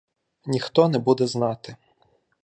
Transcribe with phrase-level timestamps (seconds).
[0.45, 1.75] Ніхто не буде знати.